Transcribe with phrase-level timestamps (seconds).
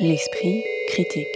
[0.00, 1.26] L'esprit critique.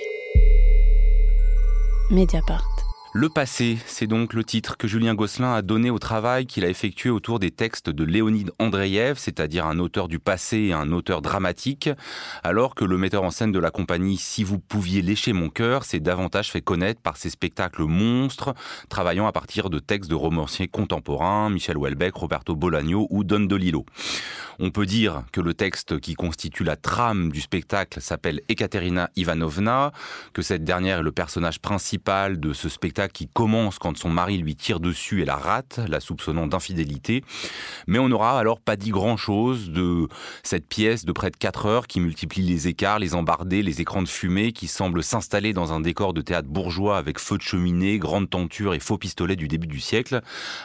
[2.13, 2.73] Mediapart.
[3.13, 6.69] Le passé, c'est donc le titre que Julien Gosselin a donné au travail qu'il a
[6.69, 11.21] effectué autour des textes de Léonide Andreyev, c'est-à-dire un auteur du passé et un auteur
[11.21, 11.91] dramatique,
[12.43, 15.85] alors que le metteur en scène de la compagnie Si vous pouviez lécher mon cœur
[15.85, 18.55] s'est davantage fait connaître par ses spectacles monstres,
[18.89, 23.85] travaillant à partir de textes de romanciers contemporains, Michel Houellebecq, Roberto Bolaño ou Don DeLillo.
[24.65, 29.91] On peut dire que le texte qui constitue la trame du spectacle s'appelle Ekaterina Ivanovna,
[30.35, 34.39] que cette dernière est le personnage principal de ce spectacle qui commence quand son mari
[34.39, 37.25] lui tire dessus et la rate, la soupçonnant d'infidélité.
[37.89, 40.07] Mais on n'aura alors pas dit grand-chose de
[40.45, 44.03] cette pièce de près de 4 heures qui multiplie les écarts, les embardés, les écrans
[44.03, 47.99] de fumée qui semblent s'installer dans un décor de théâtre bourgeois avec feu de cheminée,
[47.99, 50.21] grande tenture et faux pistolets du début du siècle,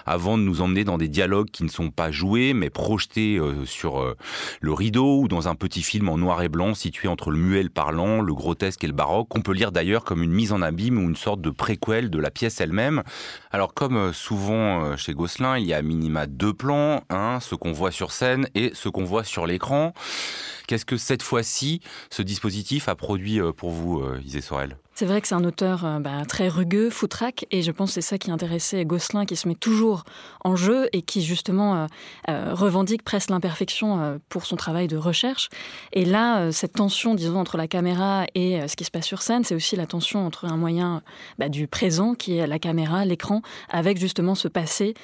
[0.06, 3.66] avant de nous emmener dans des dialogues qui ne sont pas joués mais projetés euh,
[3.96, 4.16] euh,
[4.60, 7.62] le rideau ou dans un petit film en noir et blanc situé entre le muet
[7.62, 10.52] et le parlant, le grotesque et le baroque, qu'on peut lire d'ailleurs comme une mise
[10.52, 13.04] en abîme ou une sorte de préquel de la pièce elle-même.
[13.52, 17.40] Alors comme euh, souvent euh, chez Gosselin, il y a à minima deux plans, un,
[17.40, 19.94] ce qu'on voit sur scène et ce qu'on voit sur l'écran.
[20.68, 24.78] Qu'est-ce que cette fois-ci, ce dispositif a produit pour vous, Isée Sorel?
[24.98, 27.94] C'est vrai que c'est un auteur euh, bah, très rugueux, foutraque, et je pense que
[27.94, 30.06] c'est ça qui intéressait Gosselin, qui se met toujours
[30.44, 31.86] en jeu et qui justement euh,
[32.32, 35.50] euh, revendique presque l'imperfection pour son travail de recherche.
[35.94, 39.44] Et là, cette tension, disons, entre la caméra et ce qui se passe sur scène,
[39.44, 41.04] c'est aussi la tension entre un moyen
[41.38, 44.96] bah, du présent, qui est la caméra, l'écran, avec justement ce passé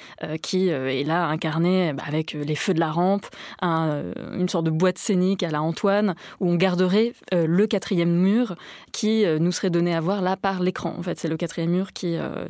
[0.42, 3.26] qui est là incarné bah, avec les feux de la rampe,
[3.62, 8.56] une sorte de boîte scénique à la Antoine, où on garderait le quatrième mur
[8.92, 10.94] qui nous serait donné à voir là par l'écran.
[10.96, 12.46] En fait, c'est le quatrième mur qui euh,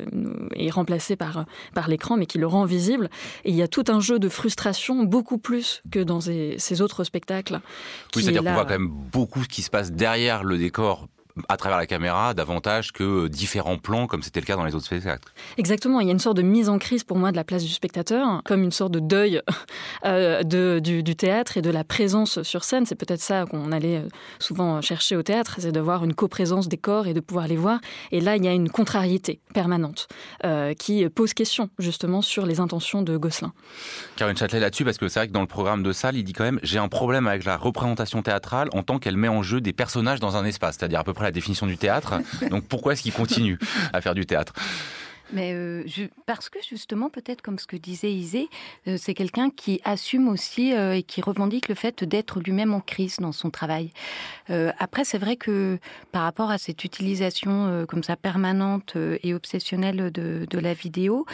[0.54, 3.08] est remplacé par, par l'écran, mais qui le rend visible.
[3.44, 7.04] Et il y a tout un jeu de frustration, beaucoup plus que dans ces, autres
[7.04, 7.60] spectacles.
[8.14, 11.08] Oui, c'est-à-dire qu'on voit quand même beaucoup ce qui se passe derrière le décor
[11.48, 14.86] à travers la caméra davantage que différents plans comme c'était le cas dans les autres
[14.86, 15.32] spectacles.
[15.56, 17.64] Exactement, il y a une sorte de mise en crise pour moi de la place
[17.64, 19.41] du spectateur, comme une sorte de deuil
[20.04, 22.86] euh, de, du, théâtre et de la présence sur scène.
[22.86, 26.69] C'est peut-être ça qu'on allait euh, souvent chercher au théâtre, c'est de voir une coprésence
[26.69, 27.80] des corps et de pouvoir les voir.
[28.12, 30.09] Et là, il y a une contrariété permanente
[30.44, 33.53] euh, qui pose question justement sur les intentions de Gosselin.
[34.16, 36.32] Caroline Châtelet là-dessus, parce que c'est vrai que dans le programme de salle, il dit
[36.32, 39.60] quand même j'ai un problème avec la représentation théâtrale en tant qu'elle met en jeu
[39.60, 42.14] des personnages dans un espace, c'est-à-dire à peu près la définition du théâtre.
[42.50, 43.58] Donc pourquoi est-ce qu'il continue
[43.92, 44.52] à faire du théâtre?
[45.32, 48.48] Mais euh, je, parce que justement, peut-être comme ce que disait Isée,
[48.88, 52.80] euh, c'est quelqu'un qui assume aussi euh, et qui revendique le fait d'être lui-même en
[52.80, 53.90] crise dans son travail.
[54.78, 55.78] après, c'est vrai que
[56.12, 61.26] par rapport à cette utilisation comme ça permanente et obsessionnelle de, la vidéo,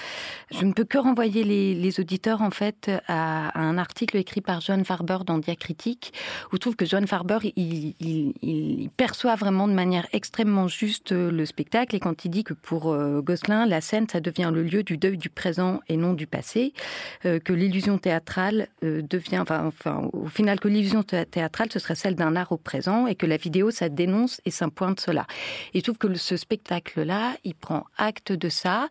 [0.50, 4.84] je ne peux que renvoyer les, auditeurs en fait à, un article écrit par Joan
[4.84, 6.12] Farber dans Diacritique,
[6.52, 11.12] où je trouve que Joan Farber il, il, il, perçoit vraiment de manière extrêmement juste
[11.12, 14.82] le spectacle et quand il dit que pour Gosselin, la scène, ça devient le lieu
[14.82, 16.72] du deuil du présent et non du passé,
[17.24, 19.70] euh, que l'illusion théâtrale euh, devient, enfin,
[20.12, 23.36] au final, que l'illusion théâtrale, ce serait celle d'un art au présent et que la
[23.36, 25.26] vidéo, ça dénonce et pointe cela.
[25.74, 28.88] Et je trouve que ce spectacle-là, il prend acte de ça.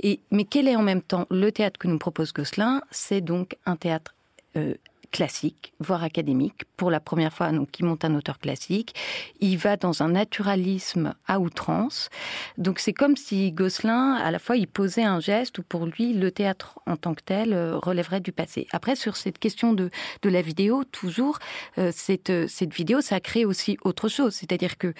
[0.00, 2.82] Et, mais quel est en même temps le théâtre que nous propose Gosselin?
[2.90, 4.14] C'est donc un théâtre
[4.56, 4.74] euh,
[5.12, 8.94] classique, voire académique, pour la première fois, donc qui monte un auteur classique.
[9.40, 12.08] Il va dans un naturalisme à outrance.
[12.58, 16.14] Donc c'est comme si Gosselin, à la fois, il posait un geste où pour lui,
[16.14, 18.66] le théâtre en tant que tel euh, relèverait du passé.
[18.72, 19.90] Après, sur cette question de,
[20.22, 21.38] de la vidéo, toujours,
[21.78, 24.34] euh, cette, euh, cette vidéo, ça crée aussi autre chose.
[24.34, 24.94] C'est-à-dire que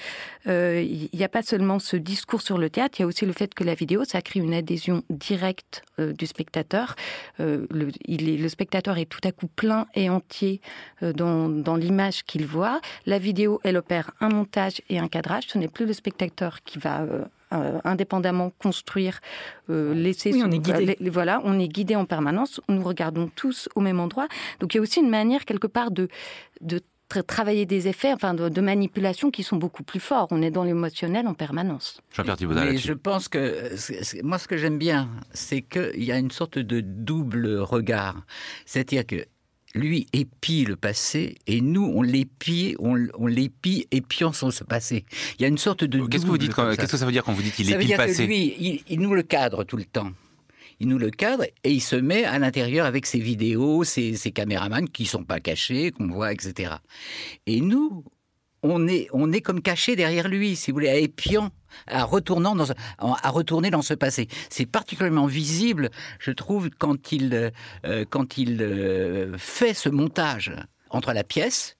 [0.44, 3.32] il n'y a pas seulement ce discours sur le théâtre, il y a aussi le
[3.32, 6.96] fait que la vidéo, ça crée une adhésion directe du spectateur.
[7.38, 10.60] le, il le spectateur est tout à coup plein et entier
[11.02, 12.80] euh, dans, dans l'image qu'il voit.
[13.06, 15.44] La vidéo, elle opère un montage et un cadrage.
[15.48, 19.20] Ce n'est plus le spectateur qui va euh, euh, indépendamment construire,
[19.68, 20.32] laisser.
[20.32, 20.96] Oui, on est guidé.
[21.10, 22.60] voilà, on est guidé en permanence.
[22.68, 24.28] Nous regardons tous au même endroit.
[24.60, 26.08] Donc il y a aussi une manière quelque part de
[26.60, 26.80] de
[27.20, 30.28] travailler des effets, enfin de, manipulation qui sont beaucoup plus forts.
[30.30, 32.00] On est dans l'émotionnel en permanence.
[32.14, 33.68] Jean-Pierre Mais je pense que
[34.22, 38.24] moi, ce que j'aime bien, c'est qu'il y a une sorte de double regard.
[38.64, 39.26] C'est-à-dire que
[39.74, 45.04] lui épie le passé et nous on l'épie on, on l'épie épiant son passé.
[45.38, 47.24] Il y a une sorte de Qu'est-ce que vous dites Qu'est-ce que ça veut dire
[47.24, 49.84] quand vous dites qu'il épie le passé que lui, il, nous le cadre tout le
[49.84, 50.12] temps.
[50.80, 54.32] Il nous le cadre et il se met à l'intérieur avec ses vidéos, ses, ses
[54.32, 56.74] caméramans qui sont pas cachés, qu'on voit, etc.
[57.46, 58.04] Et nous,
[58.62, 61.50] on est, on est comme caché derrière lui, si vous voulez, à épiant,
[61.86, 62.66] à, dans,
[63.00, 64.28] à retourner dans ce passé.
[64.50, 67.52] C'est particulièrement visible, je trouve, quand il,
[67.84, 70.52] euh, quand il euh, fait ce montage
[70.90, 71.76] entre la pièce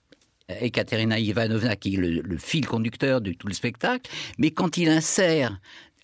[0.61, 5.59] Ekaterina Ivanovna qui est le, fil conducteur de tout le spectacle, mais quand il insère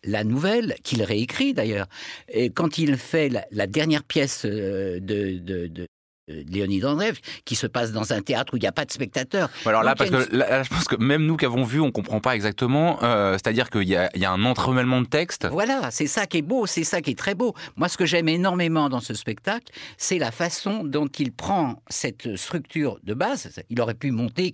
[0.05, 1.87] la nouvelle, qu'il réécrit d'ailleurs,
[2.29, 5.87] et quand il fait la, dernière pièce euh, de, euh,
[6.29, 9.51] Léonide Andreev, qui se passe dans un théâtre où il n'y a pas de spectateurs.
[9.67, 12.35] Alors là, parce que je pense que même nous qui avons vu, on comprend pas
[12.35, 12.99] exactement.
[13.03, 15.47] Euh, c'est-à-dire qu'il y, a, un entremêlement de textes.
[15.51, 17.55] Voilà, c'est ça qui est beau, c'est ça qui est très beau.
[17.77, 22.37] Moi, ce que j'aime énormément dans ce spectacle, c'est la façon dont il prend cette
[22.37, 23.51] structure de base.
[23.71, 24.53] Il aurait pu monter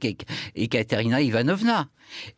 [0.55, 1.89] Ekaterina Ivanovna.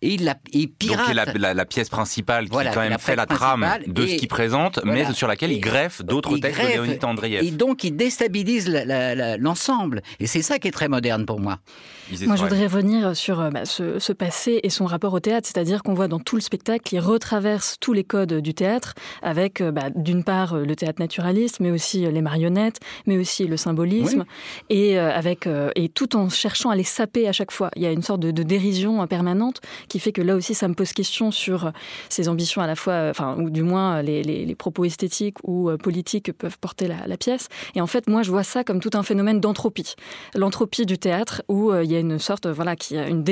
[0.00, 1.14] Et il, la, pirate.
[1.14, 4.80] Donc, la, la, pièce principale qui quand même fait la trame de ce qu'il présente,
[4.84, 7.44] mais sur laquelle il greffe d'autres textes de Léonide Andreev.
[7.44, 10.02] Et donc, il déstabilise la l'ensemble.
[10.20, 11.58] Et c'est ça qui est très moderne pour moi.
[12.24, 15.82] Moi, je voudrais revenir sur euh, bah, ce, passé et son rapport au théâtre, c'est-à-dire
[15.82, 19.72] qu'on voit dans tout le spectacle, il retraverse tous les codes du théâtre, avec euh,
[19.72, 24.24] bah, d'une part euh, le théâtre naturaliste, mais aussi les marionnettes, mais aussi le symbolisme,
[24.70, 27.70] et avec et tout en cherchant à les saper à chaque fois.
[27.76, 30.74] Il y a une sorte de, dérision permanente qui fait que là aussi, ça me
[30.74, 31.72] pose question sur
[32.08, 36.32] ses ambitions à la fois, enfin, ou du moins les, propos esthétiques ou politiques que
[36.32, 37.48] peuvent porter la, la, pièce.
[37.74, 39.94] Et en fait, moi, je vois ça comme tout un phénomène d'entropie,
[40.34, 43.24] l'entropie du théâtre où il y a une sorte, voilà, qui a une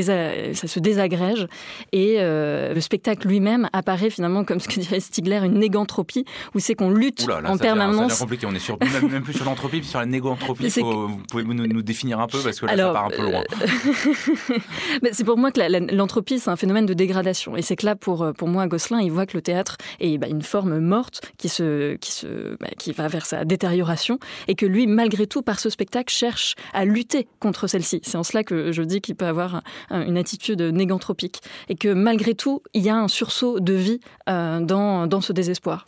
[0.55, 1.47] ça se désagrège
[1.93, 6.59] et euh, le spectacle lui-même apparaît finalement, comme ce que dirait Stigler, une négantropie où
[6.59, 8.13] c'est qu'on lutte en permanence.
[8.13, 8.47] C'est compliqué.
[8.47, 10.69] On est sur, même, plus sur l'entropie, sur la négantropie.
[10.69, 13.43] vous pouvez nous, nous, définir un peu parce que là, ça part un peu loin.
[13.63, 17.57] Euh, c'est pour moi que l'entropie, c'est un phénomène de dégradation.
[17.57, 20.29] Et c'est que là, pour, pour moi, Gosselin, il voit que le théâtre est bah,
[20.29, 24.67] une forme morte qui, se, qui, se, bah, qui va vers sa détérioration et que
[24.67, 28.01] lui, malgré tout, par ce spectacle, cherche à lutter contre celle-ci.
[28.03, 32.35] C'est en cela que je dis qu'il peut avoir une attitude négantropique et que malgré
[32.35, 35.87] tout, il y a un sursaut de vie euh, dans, dans ce désespoir.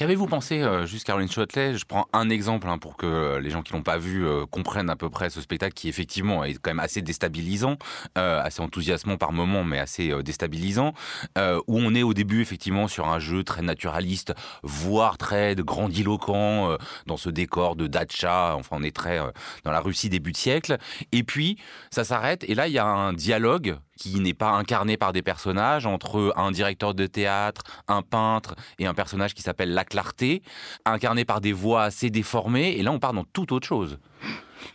[0.00, 3.60] Qu'avez-vous pensé, euh, juste Caroline Châtelet Je prends un exemple hein, pour que les gens
[3.60, 6.70] qui l'ont pas vu euh, comprennent à peu près ce spectacle qui effectivement est quand
[6.70, 7.76] même assez déstabilisant,
[8.14, 10.94] assez enthousiasmant par moments, mais assez déstabilisant.
[11.36, 14.32] où on est au début effectivement sur un jeu très naturaliste,
[14.62, 18.56] voire très grandiloquent dans ce décor de dacha.
[18.56, 19.18] Enfin, on est très
[19.64, 20.78] dans la Russie début de siècle.
[21.12, 21.58] Et puis
[21.90, 25.20] ça s'arrête et là il y a un dialogue qui n'est pas incarné par des
[25.20, 30.42] personnages, entre un directeur de théâtre, un peintre et un personnage qui s'appelle La Clarté,
[30.86, 33.98] incarné par des voix assez déformées, et là on part dans toute autre chose.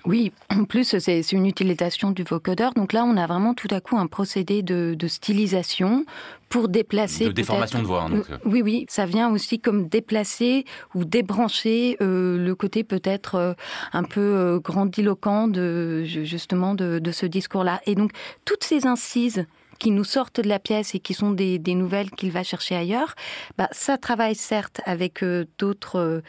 [0.06, 2.74] Oui, en plus, c'est une utilisation du vocodeur.
[2.74, 6.06] Donc là, on a vraiment tout à coup un procédé de, stylisation
[6.50, 7.26] pour déplacer.
[7.26, 8.04] De déformation de voix.
[8.04, 13.36] Hein, euh, oui, oui, ça vient aussi comme déplacer ou débrancher euh, le côté peut-être
[13.36, 13.54] euh,
[13.94, 17.82] un peu grandiloquent de justement de, de ce discours-là.
[17.86, 18.12] Et donc
[18.46, 19.46] toutes ces incises
[19.80, 23.16] qui nous sortent de la pièce et qui sont des, nouvelles qu'il va chercher ailleurs,
[23.58, 26.22] bah, ça travaille certes avec euh, d'autres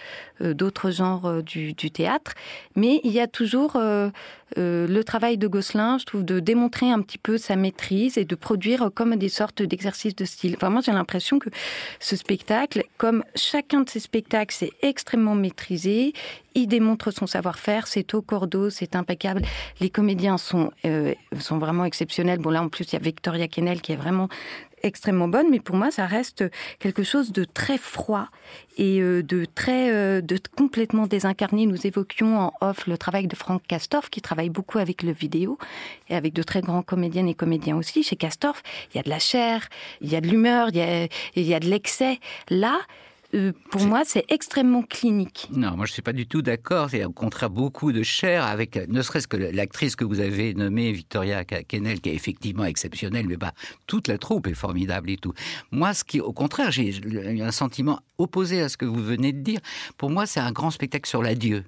[0.42, 2.32] euh, d'autres genres euh, du, théâtre,
[2.74, 3.78] mais il y a toujours
[4.56, 8.34] le travail de Gosselin, je trouve, de démontrer un petit peu sa maîtrise et de
[8.34, 10.54] produire comme des sortes d'exercices de style.
[10.56, 11.48] Enfin, moi, j'ai l'impression que
[12.00, 16.12] ce spectacle, comme chacun de ces spectacles, c'est extrêmement maîtrisé
[16.56, 19.42] il démontre son savoir-faire, c'est au cordeau, c'est impeccable.
[19.80, 22.38] Les comédiens sont, euh, sont vraiment exceptionnels.
[22.38, 24.28] Bon, là, en plus, il y a Victoria Kennel qui est vraiment
[24.82, 26.44] extrêmement bonne, mais pour moi, ça reste
[26.78, 28.28] quelque chose de très froid
[28.78, 31.66] et euh, de très, euh, de complètement désincarné.
[31.66, 35.58] Nous évoquions en off le travail de Franck Castorf, qui travaille beaucoup avec le vidéo
[36.08, 38.02] et avec de très grands comédiennes et comédiens aussi.
[38.02, 38.62] Chez Castorf,
[38.92, 39.68] il y a de la chair,
[40.00, 42.18] il y a de l'humeur, il il y a de l'excès.
[42.48, 42.78] Là,
[43.34, 45.48] euh, pour moi, c'est extrêmement clinique.
[45.50, 46.90] Non, moi je ne suis pas du tout d'accord.
[46.90, 50.92] C'est au contraire beaucoup de chair avec, ne serait-ce que l'actrice que vous avez nommée,
[50.92, 53.52] Victoria Kennel, qui est effectivement exceptionnelle, mais bah,
[53.86, 55.32] toute la troupe est formidable et tout.
[55.70, 56.94] Moi, ce qui, au contraire, j'ai
[57.40, 59.60] un sentiment opposé à ce que vous venez de dire.
[59.96, 61.64] Pour moi, c'est un grand spectacle sur l'adieu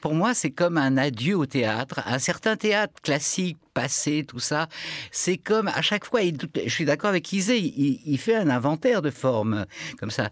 [0.00, 2.02] pour moi, c'est comme un adieu au théâtre.
[2.04, 4.68] Un certain théâtre classique, passé, tout ça,
[5.10, 9.00] c'est comme à chaque fois, je suis d'accord avec Isée, il, il, fait un inventaire
[9.00, 9.64] de formes
[9.98, 10.28] comme ça.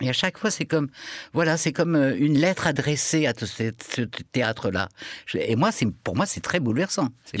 [0.00, 0.88] Et à chaque fois, c'est comme,
[1.32, 4.88] voilà, c'est comme euh, une lettre adressée à ce, théâtre-là.
[5.34, 7.08] Et moi, c'est, pour moi, c'est très bouleversant.
[7.34, 7.40] Il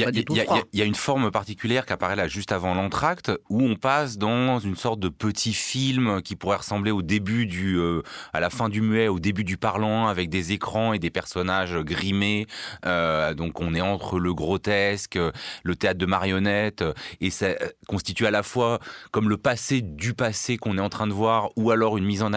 [0.72, 4.58] y, a une forme particulière qui apparaît là juste avant l'entracte, où on passe dans
[4.58, 8.68] une sorte de petit film qui pourrait ressembler au début du, euh, à la fin
[8.68, 12.46] du muet, au début du parlant, avec des écrans et des personnages grimés.
[12.84, 15.18] Euh, donc, on est entre le grotesque,
[15.62, 16.84] le théâtre de marionnettes,
[17.20, 17.54] et ça
[17.88, 18.78] constitue à la fois
[19.10, 22.22] comme le passé du passé qu'on est en train de voir, ou alors une mise
[22.22, 22.32] en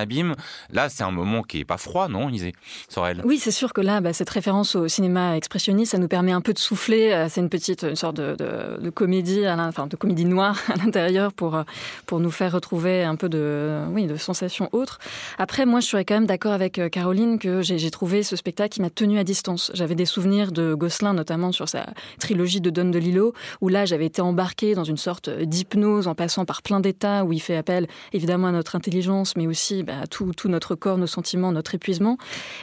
[0.71, 2.53] Là, c'est un moment qui est pas froid, non, Isée
[2.89, 3.21] Sorel?
[3.25, 6.41] Oui, c'est sûr que là, bah, cette référence au cinéma expressionniste, ça nous permet un
[6.41, 7.11] peu de souffler.
[7.11, 11.63] Euh, c'est une petite sorte de, de, comédie, enfin de comédie noire à l'intérieur pour
[12.05, 14.99] pour nous faire retrouver un peu de oui de sensations autres.
[15.37, 18.81] Après, moi, je serais quand même d'accord avec Caroline que j'ai trouvé ce spectacle qui
[18.81, 19.71] m'a tenu à distance.
[19.73, 21.87] J'avais des souvenirs de Gosselin, notamment sur sa
[22.19, 26.45] trilogie de Don DeLillo, où là, j'avais été embarquée dans une sorte d'hypnose en passant
[26.45, 30.07] par plein d'états où il fait appel évidemment à notre intelligence, mais aussi bah, à
[30.07, 32.17] tout, tout, notre corps, nos sentiments, notre épuisement.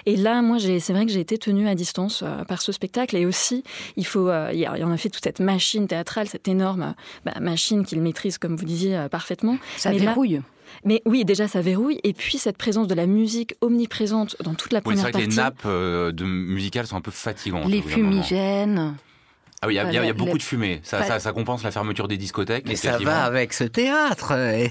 [0.06, 3.16] Et là, moi, c'est vrai que j'ai été tenue à distance euh, par ce spectacle.
[3.16, 3.64] Et aussi,
[3.96, 7.32] il faut, euh, il y en a fait toute cette machine théâtrale, cette énorme bah,
[7.40, 9.58] machine qu'il maîtrise, comme vous disiez, euh, parfaitement.
[9.76, 10.40] Ça mais verrouille.
[10.84, 14.72] Mais oui, déjà ça verrouille, et puis cette présence de la musique omniprésente dans toute
[14.72, 17.68] la première vrai que les nappes de musicales sont un peu fatigantes.
[17.68, 18.94] Les fumigènes.
[19.64, 20.80] Ah oui, il y a, beaucoup de fumée.
[20.82, 22.64] Ça, ça, compense la fermeture des discothèques.
[22.66, 24.34] Mais ça va avec ce théâtre.
[24.34, 24.70] Mais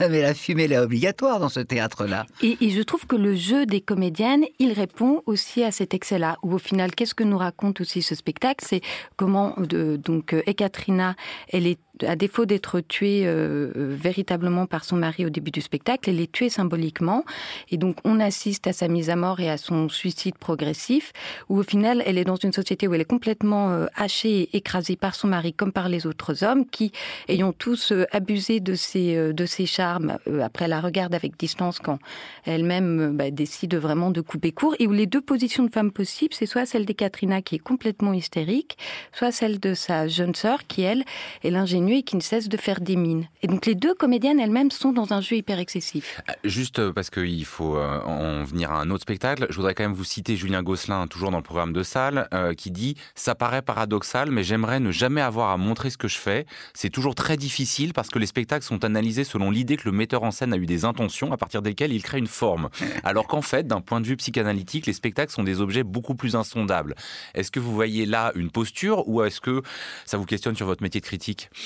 [0.22, 2.24] la fumée est obligatoire dans ce théâtre-là.
[2.40, 6.38] Et, et, je trouve que le jeu des comédiennes, il répond aussi à cet excès-là.
[6.42, 8.64] Où au final, qu'est-ce que nous raconte aussi ce spectacle?
[8.66, 8.80] C'est
[9.16, 11.14] comment de, donc Ekaterina,
[11.52, 15.60] elle est à défaut d'être tuée euh, euh, véritablement par son mari au début du
[15.60, 17.24] spectacle, elle est tuée symboliquement.
[17.70, 21.12] Et donc on assiste à sa mise à mort et à son suicide progressif,
[21.48, 24.56] où au final elle est dans une société où elle est complètement euh, hachée et
[24.56, 26.92] écrasée par son mari comme par les autres hommes, qui
[27.28, 31.98] ayant tous abusé de ses, de ses charmes, après la regarde avec distance quand
[32.44, 36.34] elle-même bah, décide vraiment de couper court, et où les deux positions de femme possibles,
[36.34, 38.76] c'est soit celle d'Ekaterina qui est complètement hystérique,
[39.12, 41.04] soit celle de sa jeune sœur qui, elle,
[41.42, 41.50] est
[41.88, 43.28] et qui ne cesse de faire des mines.
[43.42, 46.20] Et donc les deux comédiennes elles-mêmes sont dans un jeu hyper excessif.
[46.28, 49.74] Euh, juste euh, parce qu'il faut euh, en venir à un autre spectacle, je voudrais
[49.74, 53.34] quand même vous citer Julien Gosselin, toujours dans le programme de salle, qui dit «Ça
[53.34, 56.46] paraît paradoxal, mais j'aimerais ne jamais avoir à montrer ce que je fais.
[56.74, 60.22] C'est toujours très difficile parce que les spectacles sont analysés selon l'idée que le metteur
[60.22, 62.68] en scène a eu des intentions à partir desquelles il crée une forme.
[63.04, 66.36] Alors qu'en fait, d'un point de vue psychanalytique, les spectacles sont des objets beaucoup plus
[66.36, 66.94] insondables.
[67.34, 69.62] Est-ce que vous voyez là une posture ou est-ce que
[70.04, 71.50] ça vous questionne sur votre métier de critique?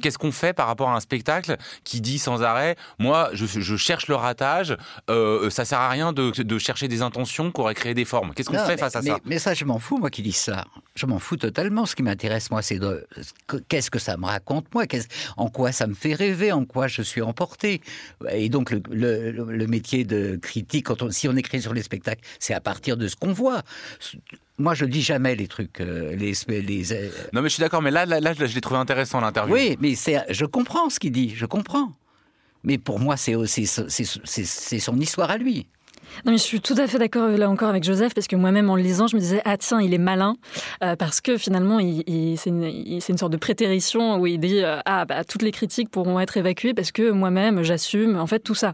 [0.00, 4.08] Qu'est-ce qu'on fait par rapport à un spectacle qui dit sans arrêt, moi, je, cherche
[4.08, 4.76] le ratage,
[5.10, 8.32] euh, ça sert à rien de, chercher des intentions qui auraient créé des formes.
[8.34, 9.18] Qu'est-ce qu'on fait face à ça?
[9.24, 10.64] Mais ça, je m'en fous, moi qui dis ça.
[10.94, 11.86] Je m'en fous totalement.
[11.86, 13.06] Ce qui m'intéresse, moi, c'est de
[13.68, 14.84] qu'est-ce que ça me raconte, moi,
[15.36, 17.80] en quoi ça me fait rêver, en quoi je suis emporté?
[18.30, 22.54] Et donc, le, métier de critique, quand on, si on écrit sur les spectacles, c'est
[22.54, 23.62] à partir de ce qu'on voit.
[24.58, 27.80] Moi, je dis jamais les trucs, euh, les, les, euh, Non, mais je suis d'accord.
[27.80, 29.54] Mais là, là, là je l'ai trouvé intéressant l'interview.
[29.54, 29.94] Oui, mais
[30.30, 31.92] je comprends ce qu'il dit, je comprends.
[32.62, 35.66] Mais pour moi, c'est aussi c'est son histoire à lui.
[36.24, 38.70] Non, mais je suis tout à fait d'accord là encore avec Joseph, parce que moi-même
[38.70, 40.36] en le lisant, je me disais, ah tiens, il est malin,
[40.82, 45.04] euh, parce que finalement, il, c'est une, sorte de prétérition où il dit, euh, ah,
[45.04, 48.72] bah, toutes les critiques pourront être évacuées parce que moi-même, j'assume, en fait, tout ça.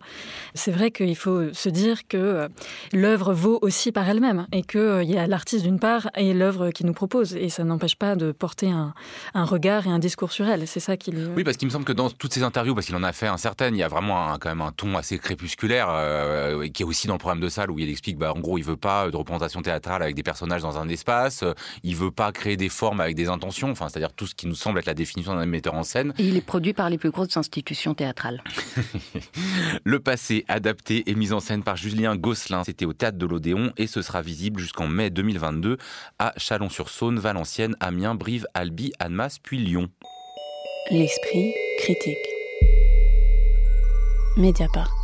[0.54, 2.49] C'est vrai qu'il faut se dire que euh,
[2.92, 6.85] l'œuvre vaut aussi par elle-même, et qu'il y a l'artiste d'une part et l'œuvre qui
[6.85, 8.95] nous propose, et ça n'empêche pas de porter un,
[9.35, 10.66] regard et un discours sur elle.
[10.66, 12.97] C'est ça qui Oui, parce qu'il me semble que dans toutes ces interviews, parce qu'il
[12.97, 15.88] en a fait un certain, il y a vraiment quand même un ton assez crépusculaire,
[16.73, 18.64] qui est aussi dans le programme de salle où il explique, bah, en gros, il
[18.64, 22.32] veut pas de représentation théâtrale avec des personnages dans un espace, euh, il veut pas
[22.32, 24.94] créer des formes avec des intentions, enfin, c'est-à-dire tout ce qui nous semble être la
[24.94, 26.14] définition d'un metteur en scène.
[26.16, 28.42] Et il est produit par les plus grosses institutions théâtrales.
[29.85, 33.75] le passé, adapté et mis en scène par Julien Gosselin, c'était au théâtre de l'Odéon
[33.76, 35.76] et ce sera visible jusqu'en mai 2022
[36.18, 39.90] à Chalon-sur-Saône, Valenciennes, Amiens, Brive, Albi, Annemasse, puis Lyon.
[40.90, 42.16] L'esprit critique.
[44.38, 44.98] Mediapart.